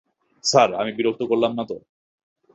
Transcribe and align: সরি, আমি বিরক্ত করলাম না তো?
সরি, 0.43 0.73
আমি 0.75 0.91
বিরক্ত 0.97 1.21
করলাম 1.23 1.51
না 1.57 1.63
তো? 1.65 1.75